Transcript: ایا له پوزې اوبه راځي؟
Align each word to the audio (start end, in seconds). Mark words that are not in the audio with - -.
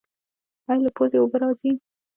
ایا 0.67 0.75
له 0.83 0.89
پوزې 0.95 1.17
اوبه 1.19 1.37
راځي؟ 1.41 1.71